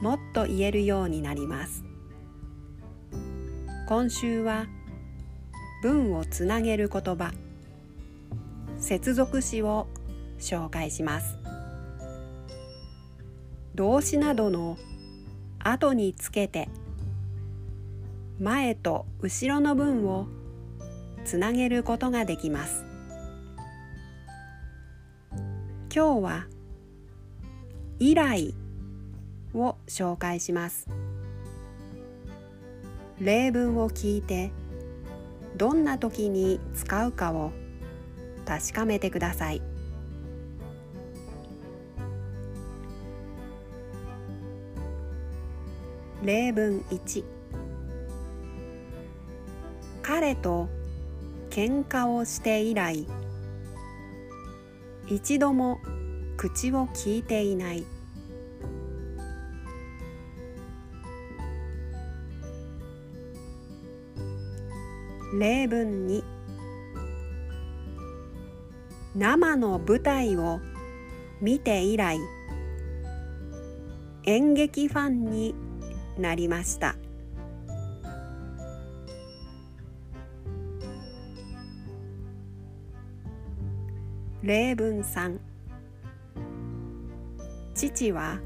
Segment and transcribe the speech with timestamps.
[0.00, 1.84] もっと言えるようになります。
[3.88, 4.66] 今週は
[5.82, 7.32] 文をつなげる言葉。
[8.78, 9.88] 接続詞を
[10.38, 11.36] 紹介します。
[13.74, 14.76] 動詞などの
[15.58, 16.68] 後につけて
[18.40, 20.26] 前と後ろの文を
[21.24, 22.84] つなげることができます。
[25.92, 26.46] 今日は
[27.98, 28.54] 以来
[29.54, 30.88] を紹介します。
[33.20, 34.52] 例文を聞いて
[35.56, 37.50] どんな時に使うかを
[38.46, 39.62] 確かめてください。
[46.22, 47.24] 例文1
[50.02, 50.68] 彼と
[51.50, 53.06] 喧嘩をして以来
[55.06, 55.78] 一度も
[56.36, 57.84] 口を聞いていない。
[65.34, 66.24] 例文2
[69.14, 70.58] 生の舞台を
[71.42, 72.18] 見て以来
[74.24, 75.54] 演劇ファンに
[76.16, 76.96] なりました。
[84.42, 85.38] 例文3
[87.74, 88.40] 父は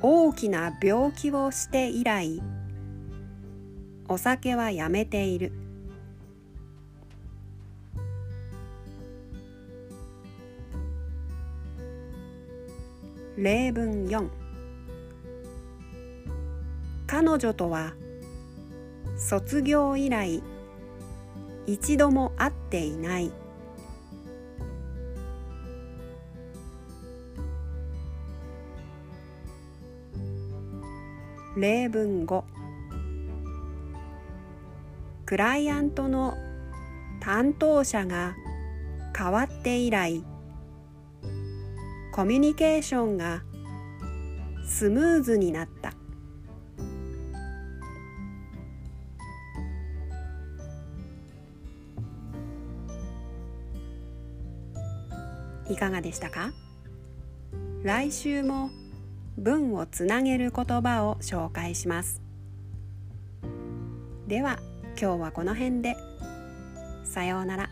[0.00, 2.40] 大きな病気をして以来
[4.08, 5.65] お酒はやめている。
[13.36, 14.28] 例文4
[17.06, 17.92] 彼女とは
[19.18, 20.42] 卒業以来
[21.66, 23.30] 一度も会っていない。
[31.56, 32.44] 例文5
[35.24, 36.34] クライアントの
[37.20, 38.34] 担当者が
[39.16, 40.22] 変わって以来
[42.16, 43.42] コミュニケーションが
[44.64, 45.92] スムーズになった。
[55.70, 56.54] いかがでしたか？
[57.82, 58.70] 来週も
[59.36, 62.22] 文をつなげる言葉を紹介します。
[64.26, 64.58] では
[64.98, 65.96] 今日はこの辺で。
[67.04, 67.68] さようなら。